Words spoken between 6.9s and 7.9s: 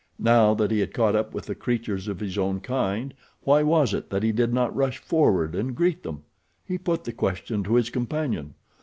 the question to